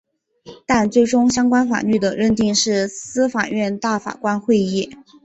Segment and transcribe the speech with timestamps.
[0.65, 4.89] 但最终相关法律的认定是司法院大法官会议。